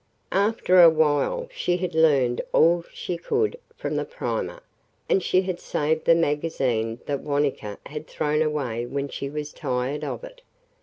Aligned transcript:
After 0.31 0.81
a 0.81 0.89
while 0.89 1.47
she 1.53 1.77
had 1.77 1.93
learned 1.93 2.41
all 2.53 2.83
she 2.91 3.17
could 3.17 3.59
from 3.77 3.97
the 3.97 4.03
primer, 4.03 4.63
and 5.07 5.21
she 5.21 5.43
had 5.43 5.59
saved 5.59 6.05
the 6.05 6.15
magazine 6.15 6.97
that 7.05 7.21
Wanetka 7.21 7.77
had 7.85 8.07
thrown 8.07 8.41
away 8.41 8.87
when 8.87 9.09
she 9.09 9.29
was 9.29 9.53
tired 9.53 10.03
of 10.03 10.23
it. 10.23 10.41